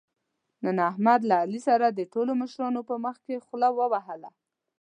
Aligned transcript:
نن 0.63 0.77
احمد 0.89 1.21
له 1.29 1.35
علي 1.43 1.59
سره 1.67 1.85
د 1.89 1.99
ټولو 2.13 2.31
مشرانو 2.41 2.81
په 2.89 2.95
مخکې 3.05 3.43
خوله 3.45 3.69
ووهله. 3.73 4.29